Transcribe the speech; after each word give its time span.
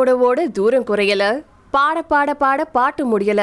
ஓட 0.00 0.12
ஓட 0.16 0.46
தூரம் 0.48 0.86
குறையல. 0.86 1.24
பாட 1.70 2.02
பாட 2.02 2.34
பாட 2.34 2.64
பாட்டு 2.64 3.02
முடியல. 3.10 3.42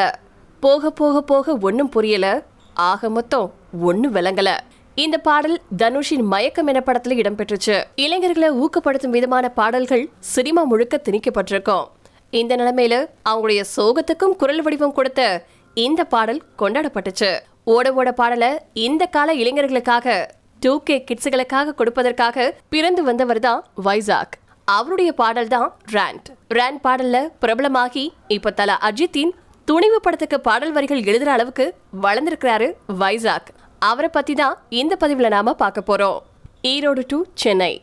போக 0.59 0.89
போக 0.91 1.21
போக 1.21 1.57
ஒன்றும் 1.61 1.89
புரியல. 1.89 2.27
ஆக 2.73 3.09
மொத்தம் 3.09 3.53
ஒன்றும் 3.81 4.15
விளங்கல. 4.15 4.49
இந்த 4.96 5.17
பாடல் 5.17 5.62
தனுஷின் 5.78 6.23
மயக்கம் 6.31 6.67
என 6.67 6.81
படத்துல 6.85 7.17
இடம்பெற்றுச்சு. 7.21 7.83
இளைஞர்களை 7.96 8.49
ஊக்கப்படுத்தும் 8.51 9.13
விதமான 9.17 9.49
பாடல்கள் 9.49 10.09
சினிமா 10.20 10.63
முழுக்க 10.63 11.01
திணிக்கப்பட்டிருக்கும். 11.04 11.85
இந்த 12.30 12.55
நிலைமையில 12.55 12.96
அவங்களுடைய 13.30 13.64
சோகத்துக்கும் 13.78 14.36
குரல் 14.38 14.62
வடிவம் 14.62 14.94
கொடுத்த 14.94 15.44
இந்த 15.74 16.04
பாடல் 16.05 16.42
கொண்டாடப்பட்டுச்சு. 16.60 17.32
ஓட 17.64 17.94
ஓட 17.94 18.14
பாடல 18.18 18.58
இந்த 18.74 19.05
கால 19.05 19.34
இளைஞர்களுக்காக 19.34 20.26
டூ 20.60 20.82
கே 20.84 21.04
கிட்ஸுகளுக்காக 21.12 21.74
கொடுப்பதற்காக 21.78 22.52
பிறந்து 22.70 23.04
வந்தவர் 23.04 23.39
தான் 23.39 23.64
வைசாக். 23.84 24.36
அவருடைய 24.73 25.13
பாடல் 25.13 25.47
தான் 25.47 25.70
ரேண்ட் 25.91 26.27
ரேண்ட் 26.57 26.79
பாடல்ல 26.83 27.18
பிரபலமாகி 27.41 28.04
இப்ப 28.28 28.51
தல 28.51 28.78
அஜித்தின் 28.82 29.32
துணிவு 29.65 30.01
படத்துக்கு 30.01 30.39
பாடல் 30.39 30.71
வரிகள் 30.71 31.01
எழுதுற 31.01 31.29
அளவுக்கு 31.36 31.65
வளர்ந்திருக்கிறாரு 32.02 32.67
வைசாக். 33.00 33.50
அவரை 33.80 34.09
பத்தி 34.09 34.33
தான் 34.33 34.58
இந்த 34.69 34.97
பதிவுல 35.00 35.28
நாம 35.28 35.53
பார்க்க 35.53 35.83
போறோம். 35.89 36.19
ஈரோடு 36.64 37.03
டு 37.08 37.23
சென்னை. 37.33 37.81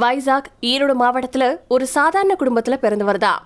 வைசாக் 0.00 0.48
ஈரோடு 0.60 0.94
மாவட்டத்துல 1.02 1.56
ஒரு 1.68 1.86
சாதாரண 1.86 2.36
குடும்பத்துல 2.38 2.76
பிறந்தவர் 2.76 3.18
தான். 3.18 3.40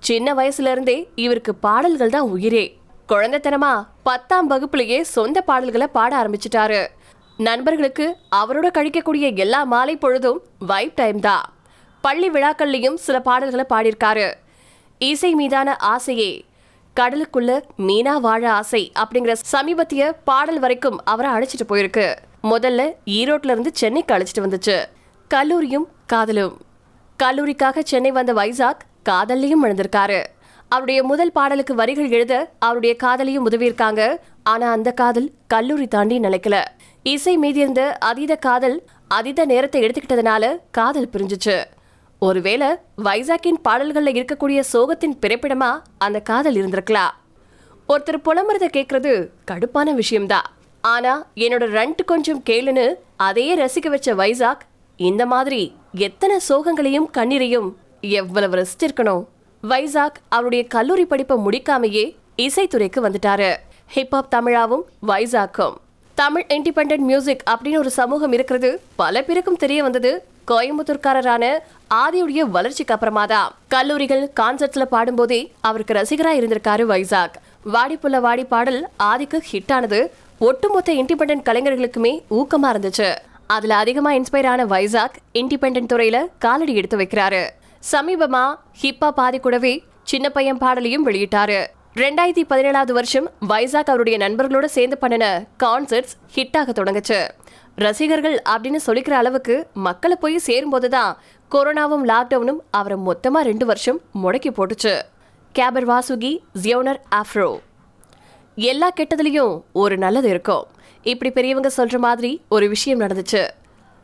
சின்ன 0.00 0.34
வயசுல 0.34 0.70
இருந்தே 0.70 1.08
இவருக்கு 1.14 1.54
பாடல்கள் 1.54 2.14
தான் 2.16 2.30
உயிரே. 2.36 2.64
குழந்தைத்தனமா 3.08 3.74
பத்தாம் 4.02 4.50
வகுப்புலயே 4.50 5.00
சொந்த 5.00 5.40
பாடல்களை 5.40 5.86
பாட 5.86 6.12
ஆரம்பிச்சிட்டாரு. 6.22 6.86
நண்பர்களுக்கு 7.36 8.16
அவரோட 8.36 8.66
கழிக்கக்கூடிய 8.78 9.36
எல்லா 9.36 9.62
மாலை 9.64 9.96
பொழுதும் 9.96 10.42
வைப் 10.58 10.94
டைம் 10.94 11.20
தான். 11.20 11.46
பள்ளி 12.08 12.28
விழாக்கள்லையும் 12.30 12.94
சில 12.94 13.20
பாடல்களை 13.20 13.64
பாடியிருக்காரு. 13.70 14.32
இசை 14.98 15.34
மீதான 15.34 15.76
ஆசையே 15.76 16.44
கடலுக்குள்ள 17.00 17.62
மீனா 17.86 18.14
வாழ 18.20 18.52
ஆசை 18.52 18.92
அப்படிங்கிற 19.02 19.32
சமீபத்திய 19.52 20.12
பாடல் 20.24 20.58
வரைக்கும் 20.58 21.04
அவரை 21.04 21.30
அழைச்சிட்டு 21.30 21.64
போயிருக்கு. 21.68 22.06
முதல்ல 22.42 22.82
ஈரோட்ல 23.06 23.50
இருந்து 23.50 23.70
சென்னைக்கு 23.74 24.14
அழைச்சிட்டு 24.14 24.44
வந்துச்சு. 24.44 24.76
கல்லூரியும் 25.28 25.86
காதலும். 26.06 26.56
கல்லூரிக்காக 27.22 27.82
சென்னை 27.82 28.10
வந்த 28.10 28.32
வைசாக் 28.34 28.82
காதல்லையும் 29.08 29.64
இழந்திருக்காரு. 29.64 30.20
அவருடைய 30.68 31.02
முதல் 31.02 31.32
பாடலுக்கு 31.32 31.74
வரிகள் 31.74 32.10
எழுத 32.10 32.50
அவருடைய 32.58 32.96
காதலையும் 33.02 33.46
உதவியிருக்காங்க. 33.50 34.02
ஆனா 34.42 34.70
அந்த 34.70 34.92
காதல் 34.92 35.30
கல்லூரி 35.46 35.86
தாண்டி 35.86 36.18
நிலைக்கல. 36.18 36.64
இசை 37.02 37.36
மீதி 37.36 37.60
இருந்த 37.60 37.82
அதீத 38.12 38.36
காதல் 38.36 38.78
அதீத 39.08 39.44
நேரத்தை 39.44 39.82
எடுத்துக்கிட்டதுனால 39.82 40.56
காதல் 40.70 41.10
பிரிஞ்சுச்சு. 41.12 41.64
ஒருவேளை 42.18 42.68
வைசாக்கின் 43.04 43.60
பாடல்களில் 43.62 44.24
இருக்கக்கூடிய 44.24 44.62
சோகத்தின் 44.72 45.16
பிறப்பிடமா 45.26 45.82
அந்த 45.98 46.20
காதல் 46.20 46.54
இருந்திருக்கலாம் 46.54 47.14
ஒருத்தர் 47.88 48.24
புலம்புறத 48.24 48.66
கேட்கறது 48.76 49.28
கடுப்பான 49.50 49.94
விஷயம்தான். 49.94 50.48
ஆனா 50.80 51.26
என்னோட 51.36 51.64
ரெண்ட் 51.76 52.04
கொஞ்சம் 52.04 52.42
கேளுன்னு 52.50 52.94
அதையே 53.16 53.54
ரசிக்க 53.56 53.88
வச்ச 53.88 54.14
வைசாக் 54.14 54.64
இந்த 54.96 55.26
மாதிரி 55.26 55.74
எத்தனை 55.92 56.38
சோகங்களையும் 56.48 57.10
கண்ணீரையும் 57.10 57.76
எவ்வளவு 58.00 58.56
ரசிச்சிருக்கணும் 58.56 59.24
வைசாக் 59.62 60.18
அவருடைய 60.28 60.66
கல்லூரி 60.66 61.04
படிப்பை 61.04 61.36
முடிக்காமையே 61.36 62.04
இசைத்துறைக்கு 62.36 63.00
வந்துட்டாரு. 63.00 63.56
ஹிப்ஹாப் 63.94 64.32
தமிழாவும் 64.34 64.82
வைசாக்கும். 65.06 65.74
தமிழ் 66.14 66.44
இண்டிபெண்ட் 66.48 66.96
மியூசிக் 66.96 67.42
அப்படின்னு 67.50 67.78
ஒரு 67.78 67.90
சமூகம் 67.90 68.32
இருக்கிறது 68.32 68.80
பல 68.96 69.22
பேருக்கும் 69.22 69.56
தெரிய 69.56 69.82
வந்தது 69.82 70.24
கோயம்புத்தூர்காரரான 70.50 71.44
ஆதியுடைய 71.94 72.42
வளர்ச்சிக்கு 72.54 72.94
அப்புறமா 72.94 73.24
தான் 73.26 73.52
கல்லூரிகள் 73.68 74.24
கான்சர்ட்ஸ்ல 74.40 74.84
பாடும்போதே 74.92 75.40
அவருக்கு 75.60 75.94
ரசிகரா 75.94 76.32
இருந்திருக்காரு 76.38 76.84
வைசாக். 76.92 77.34
வாடிப்புள்ள 77.74 78.20
வாடி 78.20 78.44
பாடல் 78.44 78.80
ஆதிக்கு 79.02 79.38
ஹிட் 79.50 79.72
ஆனது 79.76 80.00
ஒட்டுமொத்த 80.38 80.92
இண்டிபெண்டன்ட் 80.92 81.46
கலைஞர்களுக்குமே 81.48 82.12
ஊக்கமா 82.38 82.68
இருந்துச்சு. 82.74 83.08
அதுல 83.46 83.76
அதிகமா 83.76 84.10
இன்ஸ்பயர் 84.12 84.46
ஆன 84.46 84.64
வைசாக் 84.64 85.16
இண்டிபெண்டன்ட் 85.34 85.90
துறையில 85.92 86.18
காலடி 86.38 86.74
எடுத்து 86.74 86.98
வைக்கிறாரு. 86.98 87.42
சமீபமா 87.92 88.44
ஹிப்பா 88.82 89.10
பாதி 89.10 89.38
கூடவே 89.38 89.74
சின்ன 90.02 90.30
பையன் 90.30 90.58
பாடலையும் 90.58 91.06
வெளியிட்டாரு. 91.08 91.60
ரெண்டாயிரத்தி 91.94 92.42
பதினேழாவது 92.50 92.92
வருஷம் 92.92 93.30
வைசாக் 93.48 93.92
அவருடைய 93.92 94.18
நண்பர்களோட 94.18 94.64
சேர்ந்து 94.64 94.98
பண்ணின 94.98 95.44
கான்சர்ட்ஸ் 95.62 96.16
ஹிட்டாக 96.34 96.72
தொடங்குச்சு. 96.78 97.20
ரசிகர்கள் 97.84 98.36
அப்படின்னு 98.52 98.78
சொல்லிக்கிற 98.86 99.14
அளவுக்கு 99.20 99.54
மக்களை 99.86 100.16
போய் 100.20 100.36
சேரும்போது 100.46 100.88
தான் 100.94 101.18
கொரோனாவும் 101.50 102.04
லாக்டவுனும் 102.10 102.58
அவரை 102.78 102.96
மொத்தமாக 103.08 103.46
ரெண்டு 103.48 103.66
வருஷம் 103.66 103.98
முடக்கி 104.22 104.50
போட்டுச்சு. 104.56 104.94
கேபர் 105.54 105.86
வாசுகி 105.90 106.32
ஜியோனர் 106.62 107.00
ஆஃப்ரோ. 107.20 107.48
எல்லா 108.70 108.88
கெட்டதுலேயும் 108.98 109.54
ஒரு 109.82 109.96
நல்லது 110.04 110.28
இருக்கும். 110.28 110.64
இப்படி 111.02 111.30
பெரியவங்க 111.30 111.70
சொல்கிற 111.78 111.98
மாதிரி 112.06 112.30
ஒரு 112.48 112.68
விஷயம் 112.68 113.00
நடந்துச்சு. 113.00 113.42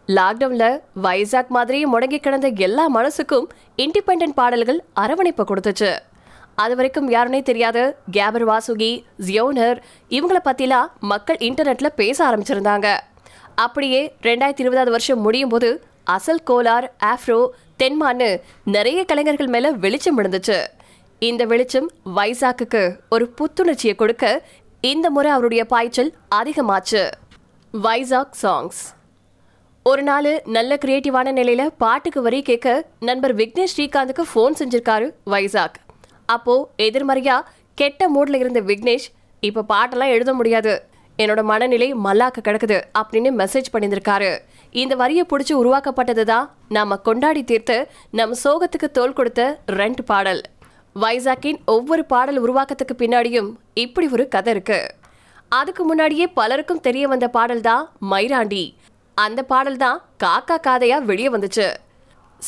லாக்டவுனில் 0.09 0.81
வைசாக் 1.07 1.51
மாதிரி 1.57 1.81
முடங்கி 1.93 2.21
கிடந்த 2.27 2.49
எல்லா 2.67 2.85
மனசுக்கும் 2.99 3.49
இண்டிபெண்ட் 3.85 4.37
பாடல்கள் 4.41 4.81
அரவணைப்பு 5.05 5.47
கொடுத்துச்சு. 5.51 5.91
அது 6.65 6.75
வரைக்கும் 6.77 7.11
யாருனே 7.11 7.43
தெரியாத 7.51 7.79
கேபர் 8.19 8.47
வாசுகி 8.51 8.93
ஜியோனர் 9.27 9.81
இவங்கள 10.19 10.41
பற்றிலாம் 10.49 10.93
மக்கள் 11.13 11.43
இன்டர்நெட்டில் 11.49 11.99
பேச 12.03 12.19
ஆரம்பிச்சிருந்தாங்க. 12.31 12.89
அப்படியே 13.55 14.15
ரெண்டாயிரத்தி 14.23 14.65
இருபதாவது 14.65 14.91
வருஷம் 14.91 15.21
முடியும் 15.21 15.49
போது 15.49 15.85
அசல் 16.05 16.43
கோலார் 16.47 16.87
ஆஃப்ரோ 17.05 17.49
தென்மான்னு 17.83 18.41
நிறைய 18.65 19.05
கலைஞர்கள் 19.05 19.47
மேல 19.47 19.71
வெளிச்சம் 19.71 20.19
விழுந்துச்சு. 20.19 20.67
இந்த 21.19 21.45
வெளிச்சம் 21.45 21.91
வைசாக்குக்கு 22.17 22.99
ஒரு 23.11 23.33
புத்துணர்ச்சியை 23.39 23.95
கொடுக்க 23.95 24.43
இந்த 24.81 25.11
முறை 25.11 25.31
அவருடைய 25.31 25.65
பாய்ச்சல் 25.65 26.15
அதிகமாச்சு. 26.35 27.11
வைசாக் 27.83 28.31
சாங்ஸ். 28.43 28.83
ஒரு 29.83 30.03
நாள் 30.03 30.43
நல்ல 30.45 30.79
கிரியேட்டிவான 30.85 31.33
நிலையில 31.33 31.67
பாட்டுக்கு 31.79 32.23
வரி 32.23 32.43
கேட்க 32.43 32.87
நண்பர் 33.01 33.37
விக்னேஷ் 33.37 33.75
ஸ்ரீகாந்துக்கு 33.77 34.23
ஃபோன் 34.35 34.55
செஞ்சிருக்காரு 34.59 35.11
வைசாக். 35.27 35.75
அப்போ 36.27 36.71
எதிர்மறையா 36.79 37.41
கெட்ட 37.75 38.11
மூட்ல 38.11 38.35
இருந்த 38.35 38.61
விக்னேஷ் 38.61 39.09
இப்ப 39.41 39.65
பாட்டெல்லாம் 39.69 40.09
எழுத 40.09 40.33
முடியாது. 40.33 40.93
என்னோட 41.23 41.41
மனநிலை 41.51 41.89
மல்லாக்க 42.05 42.39
கிடக்குது 42.47 42.79
அப்படின்னு 43.01 43.31
மெசேஜ் 43.41 43.69
பண்ணியிருந்திருக்காரு. 43.73 44.31
இந்த 44.83 44.95
வரியை 45.03 45.25
பிடிச்சி 45.33 45.55
உருவாக்கப்பட்டது 45.61 46.25
தான் 46.33 46.47
நாம 46.77 46.97
கொண்டாடி 47.09 47.43
தீர்த்து 47.51 47.77
நம் 48.19 48.35
சோகத்துக்கு 48.45 48.89
தோல் 48.99 49.17
கொடுத்த 49.19 49.43
ரெண்ட் 49.81 50.03
பாடல். 50.11 50.43
வைசாக்கின் 51.03 51.61
ஒவ்வொரு 51.75 52.05
பாடல் 52.13 52.41
உருவாக்கத்துக்கு 52.45 52.97
பின்னாடியும் 53.03 53.51
இப்படி 53.85 54.09
ஒரு 54.17 54.27
கதை 54.35 54.53
இருக்கு. 54.57 54.81
அதுக்கு 55.59 55.85
முன்னாடியே 55.85 56.27
பலருக்கும் 56.39 56.85
தெரிய 56.89 57.05
வந்த 57.13 57.27
பாடல் 57.37 57.65
தான் 57.69 57.85
மைராண்டி. 58.13 58.65
அந்த 59.17 59.41
பாடல் 59.53 59.81
தான் 59.85 59.99
காக்கா 60.25 60.57
காதையா 60.67 60.99
வெளியே 61.11 61.31
வந்துச்சு. 61.37 61.67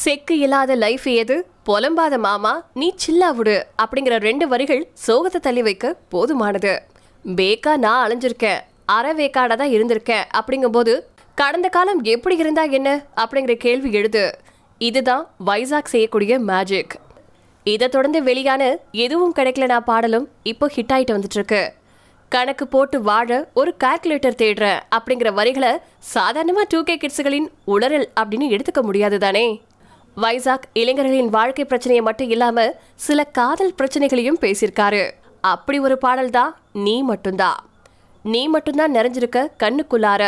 செக்கு 0.02 0.34
இல்லாத 0.44 0.74
லைஃப் 0.84 1.08
ஏது? 1.20 1.36
புலம்பாத 1.68 2.14
மாமா 2.26 2.52
நீ 2.80 2.88
சில்லா 3.02 3.28
விடு 3.38 3.56
அப்படிங்கிற 3.82 4.16
ரெண்டு 4.28 4.44
வரிகள் 4.52 4.82
சோகத்தை 5.06 5.40
தள்ளி 5.46 5.62
வைக்க 5.68 5.94
போதுமானது. 6.14 6.74
பேக்கா 7.34 7.76
நான் 7.76 8.02
அலைஞ்சிருக்கேன். 8.04 8.60
அரை 8.84 9.12
வேக்காடா 9.20 9.54
தான் 9.56 9.72
இருந்திருக்கேன். 9.72 10.24
அப்படிங்கும்போது 10.38 11.00
கடந்த 11.34 11.68
காலம் 11.68 12.02
எப்படி 12.02 12.36
இருந்தா 12.36 12.62
என்ன? 12.62 13.04
அப்படிங்கிற 13.16 13.54
கேள்வி 13.54 13.92
எழுது. 13.92 14.38
இதுதான் 14.78 15.30
வைசாக் 15.46 15.92
செய்யக்கூடிய 15.94 16.38
மேஜிக் 16.38 16.94
இதை 17.64 17.88
தொடர்ந்து 17.88 18.22
வெளியான 18.22 18.78
எதுவும் 18.92 19.34
கிடைக்கலனா 19.34 19.78
பாடலும் 19.80 20.28
இப்போ 20.42 20.70
ஹிட் 20.74 20.92
ஆகிட்டு 20.92 21.14
வந்துட்டு 21.16 21.38
இருக்கு 21.40 21.72
கணக்கு 22.28 22.66
போட்டு 22.66 23.02
வாழ 23.02 23.48
ஒரு 23.54 23.74
கால்குலேட்டர் 23.84 24.38
தேடுறேன் 24.42 24.80
அப்படிங்கிற 24.96 25.32
வரிகளை 25.32 25.72
சாதாரணமாக 25.98 26.66
டூ 26.68 26.82
கே 26.82 26.96
கிட்ஸுகளின் 26.96 27.48
உளறல் 27.66 28.06
அப்படின்னு 28.20 28.46
எடுத்துக்க 28.54 28.82
முடியாது 28.82 29.18
தானே? 29.18 29.62
வைசாக் 30.16 30.66
இளைஞர்களின் 30.72 31.28
வாழ்க்கை 31.28 31.64
பிரச்சனையை 31.64 32.04
மட்டும் 32.04 32.30
இல்லாமல் 32.30 32.74
சில 32.94 33.24
காதல் 33.24 33.74
பிரச்சனைகளையும் 33.74 34.38
பேசியிருக்காரு. 34.40 35.10
அப்படி 35.52 35.78
ஒரு 35.86 35.96
பாடல் 36.04 36.34
தான் 36.36 36.52
நீ 36.84 36.94
மட்டும்தான் 37.10 37.58
நீ 38.32 38.42
மட்டும்தான் 38.52 38.94
நிறைஞ்சிருக்க 38.96 39.38
கண்ணுக்குள்ளார. 39.62 40.22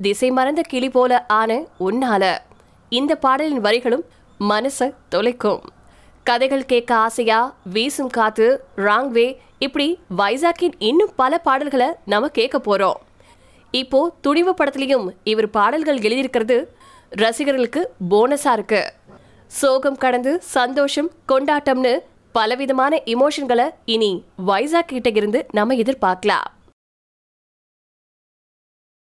திசை 0.00 0.28
மறந்த 0.38 0.60
கிளி 0.72 0.88
போல 0.96 1.12
ஆன 1.38 1.50
உன்னால. 1.88 2.24
இந்த 2.98 3.12
பாடலின் 3.24 3.62
வரிகளும் 3.66 4.04
மனசை 4.50 4.88
தொலைக்கும். 5.14 5.62
கதைகள் 6.26 6.70
கேட்க 6.72 6.90
ஆசையா 7.04 7.38
வீசும் 7.74 8.12
காத்து 8.16 8.46
ராங் 8.86 9.10
வே 9.16 9.26
இப்படி 9.66 9.86
வைசாக்கின் 10.20 10.76
இன்னும் 10.88 11.14
பல 11.20 11.32
பாடல்களை 11.46 11.88
நம்ம 12.12 12.28
கேட்க 12.38 12.58
போறோம். 12.66 12.98
இப்போ 13.80 14.00
துணிவு 14.24 14.52
படத்துலையும் 14.58 15.06
இவர் 15.32 15.50
பாடல்கள் 15.56 16.00
எழுதியிருக்கிறது 16.06 16.58
ரசிகர்களுக்கு 17.22 17.82
போனஸா 18.10 18.52
இருக்கு. 18.58 18.82
சோகம் 19.60 20.00
கடந்து 20.04 20.32
சந்தோஷம் 20.56 21.10
கொண்டாட்டம்னு 21.32 21.94
பலவிதமான 22.32 23.02
இமோஷன்களை 23.04 23.70
இனி 23.84 24.24
வைசாக் 24.46 24.90
கிட்ட 24.92 25.08
இருந்து 25.08 25.46
நம்ம 25.52 25.74
எதிர்பார்க்கலாம். 25.74 26.46